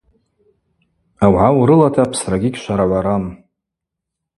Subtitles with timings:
[1.23, 3.23] Аугӏа урылата апсрагьи гьшварагӏварам.